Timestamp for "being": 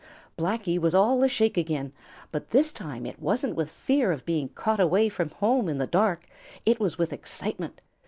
4.25-4.49